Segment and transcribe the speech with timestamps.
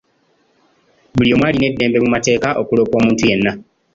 [1.15, 3.51] Buli omu alina eddembe mu mateeka okuloopa omuntu yenna.